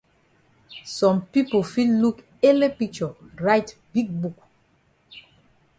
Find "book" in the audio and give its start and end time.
4.09-4.37